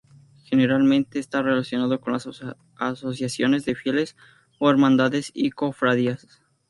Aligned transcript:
Generalmente 0.45 1.19
está 1.19 1.43
relacionado 1.43 2.01
con 2.01 2.13
las 2.13 2.27
Asociaciones 2.79 3.65
de 3.65 3.75
Fieles 3.75 4.17
o 4.57 4.67
Hermandades 4.71 5.29
y 5.31 5.51
Cofradías. 5.51 6.41